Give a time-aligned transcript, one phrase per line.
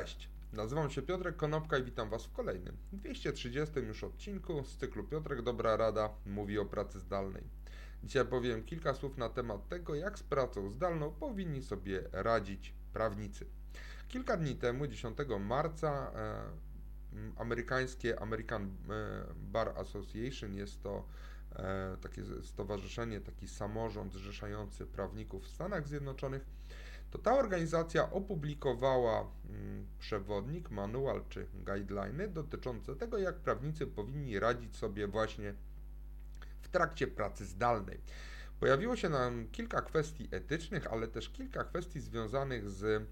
[0.00, 5.04] Cześć, nazywam się Piotrek Konopka i witam Was w kolejnym, 230 już odcinku z cyklu
[5.04, 7.42] Piotrek Dobra Rada mówi o pracy zdalnej.
[8.04, 13.46] Dzisiaj powiem kilka słów na temat tego, jak z pracą zdalną powinni sobie radzić prawnicy.
[14.08, 16.42] Kilka dni temu, 10 marca, e,
[17.36, 18.70] amerykańskie American e,
[19.36, 21.04] Bar Association jest to
[21.56, 26.46] e, takie stowarzyszenie, taki samorząd zrzeszający prawników w Stanach Zjednoczonych
[27.10, 34.76] to ta organizacja opublikowała mm, przewodnik, manual czy guideliny dotyczące tego, jak prawnicy powinni radzić
[34.76, 35.54] sobie właśnie
[36.62, 38.00] w trakcie pracy zdalnej.
[38.60, 43.08] Pojawiło się nam kilka kwestii etycznych, ale też kilka kwestii związanych z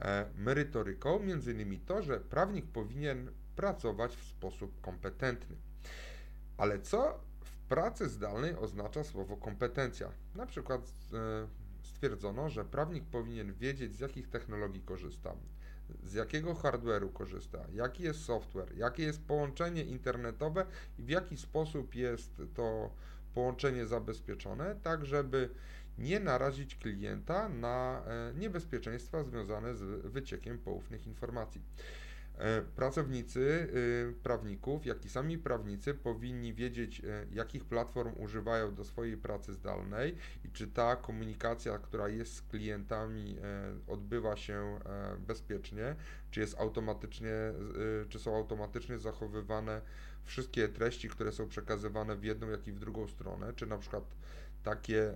[0.00, 5.56] e, merytoryką, między innymi to, że prawnik powinien pracować w sposób kompetentny.
[6.56, 10.10] Ale co w pracy zdalnej oznacza słowo kompetencja?
[10.34, 10.80] Na przykład
[11.12, 15.34] e, stwierdzono, że prawnik powinien wiedzieć, z jakich technologii korzysta,
[16.02, 20.66] z jakiego hardware'u korzysta, jaki jest software, jakie jest połączenie internetowe
[20.98, 22.90] i w jaki sposób jest to
[23.34, 25.50] połączenie zabezpieczone, tak żeby
[25.98, 31.60] nie narazić klienta na e, niebezpieczeństwa związane z wyciekiem poufnych informacji.
[32.38, 38.84] E, pracownicy y, prawników, jak i sami prawnicy powinni wiedzieć, e, jakich platform używają do
[38.84, 44.80] swojej pracy zdalnej i czy ta komunikacja, która jest z klientami, e, odbywa się
[45.18, 45.96] bezpiecznie,
[46.30, 47.32] czy jest automatycznie,
[48.08, 49.80] czy są automatycznie zachowywane
[50.24, 54.04] wszystkie treści, które są przekazywane w jedną, jak i w drugą stronę, czy na przykład
[54.62, 55.14] takie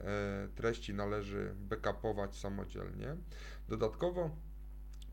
[0.54, 3.16] treści należy backupować samodzielnie.
[3.68, 4.30] Dodatkowo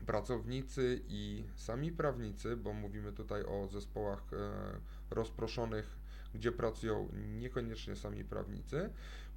[0.06, 5.98] pracownicy i sami prawnicy, bo mówimy tutaj o zespołach e, rozproszonych,
[6.34, 8.90] gdzie pracują niekoniecznie sami prawnicy,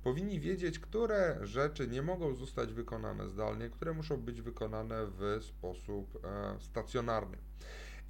[0.03, 6.25] powinni wiedzieć, które rzeczy nie mogą zostać wykonane zdalnie, które muszą być wykonane w sposób
[6.25, 7.37] e, stacjonarny.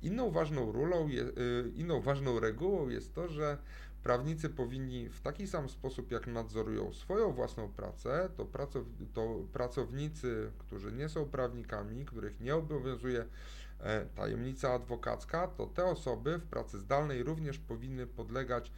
[0.01, 1.09] Inną ważną rolą, e,
[1.75, 3.57] inną ważną regułą jest to, że
[4.03, 8.83] Prawnicy powinni w taki sam sposób, jak nadzorują swoją własną pracę, to, pracow
[9.13, 13.25] to pracownicy, którzy nie są prawnikami, których nie obowiązuje
[13.79, 18.71] e, tajemnica adwokacka, to te osoby w pracy zdalnej również powinny podlegać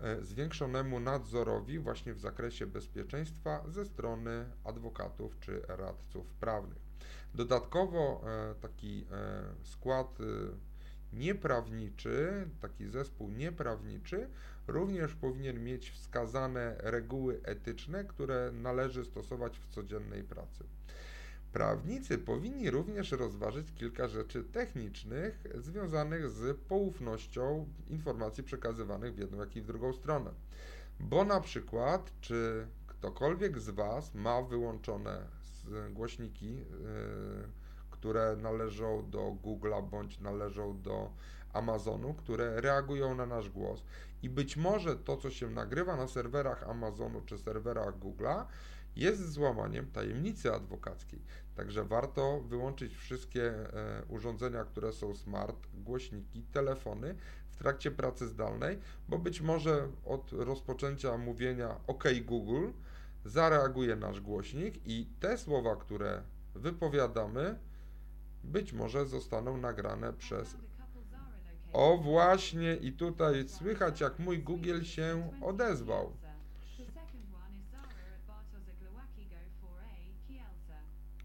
[0.00, 6.82] e, zwiększonemu nadzorowi właśnie w zakresie bezpieczeństwa ze strony adwokatów czy radców prawnych.
[7.34, 9.06] Dodatkowo e, taki
[9.62, 10.18] skład
[11.12, 14.28] nieprawniczy, taki zespół nieprawniczy
[14.66, 20.64] również powinien mieć wskazane reguły etyczne, które należy stosować w codziennej pracy.
[21.52, 29.56] Prawnicy powinni również rozważyć kilka rzeczy technicznych związanych z poufnością informacji przekazywanych w jedną, jak
[29.56, 30.30] i w drugą stronę.
[31.00, 35.26] Bo na przykład, czy ktokolwiek z Was ma wyłączone
[35.90, 36.64] głośniki, yy,
[38.02, 41.10] które należą do Google'a bądź należą do
[41.52, 43.84] Amazonu, które reagują na nasz głos.
[44.22, 48.44] I być może to, co się nagrywa na serwerach Amazonu czy serwerach Google'a,
[48.96, 51.22] jest złamaniem tajemnicy adwokackiej.
[51.56, 57.14] Także warto wyłączyć wszystkie e, urządzenia, które są smart, głośniki, telefony
[57.50, 62.68] w trakcie pracy zdalnej, bo być może od rozpoczęcia mówienia OK Google
[63.24, 66.22] zareaguje nasz głośnik i te słowa, które
[66.54, 67.58] wypowiadamy,
[68.44, 70.56] być może zostaną nagrane przez.
[71.72, 76.12] O właśnie, i tutaj słychać, jak mój Google się odezwał.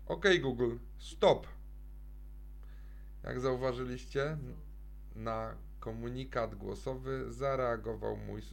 [0.08, 1.48] OK, Google, stop.
[3.24, 4.38] Jak zauważyliście,
[5.16, 8.44] na komunikat głosowy zareagował mój y,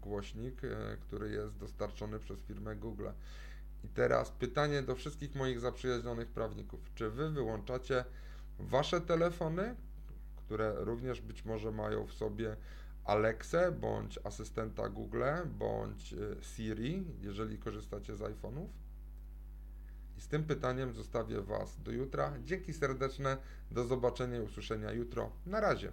[0.00, 3.08] głośnik, y, który jest dostarczony przez firmę Google.
[3.84, 6.80] I teraz pytanie do wszystkich moich zaprzyjaźnionych prawników.
[6.94, 8.04] Czy wy wyłączacie
[8.58, 9.74] wasze telefony,
[10.36, 12.56] które również być może mają w sobie
[13.04, 15.22] Alexę bądź asystenta Google
[15.58, 18.66] bądź y, Siri, jeżeli korzystacie z iPhone'ów?
[20.18, 22.32] I z tym pytaniem zostawię Was do jutra.
[22.44, 23.36] Dzięki serdeczne,
[23.70, 25.32] do zobaczenia i usłyszenia jutro.
[25.46, 25.92] Na razie.